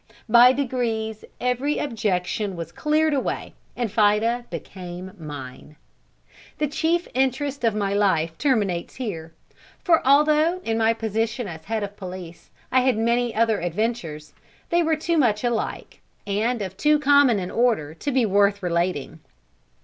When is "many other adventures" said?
12.97-14.33